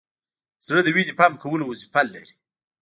[0.65, 2.33] زړه د وینې پمپ کولو وظیفه لري.